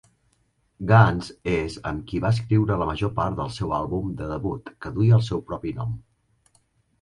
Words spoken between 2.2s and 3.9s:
va escriure la major part del seu